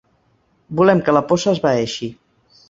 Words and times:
Volem 0.79 1.03
que 1.09 1.15
la 1.17 1.21
por 1.33 1.41
s’esvaeixi. 1.45 2.11